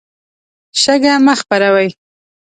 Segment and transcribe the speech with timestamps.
[0.81, 1.89] شګه مه خپروئ.